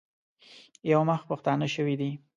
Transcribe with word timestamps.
یو 0.91 1.01
مخ 1.09 1.21
پښتانه 1.29 1.67
شوي 1.75 1.95
دي. 2.01 2.11